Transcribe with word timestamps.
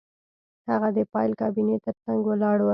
هغه 0.69 0.89
د 0.97 0.99
فایل 1.11 1.31
کابینې 1.41 1.77
ترڅنګ 1.85 2.19
ولاړ 2.29 2.57
و 2.61 2.69